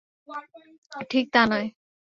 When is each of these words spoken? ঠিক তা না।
ঠিক 1.09 1.25
তা 1.33 1.41
না। 1.45 1.57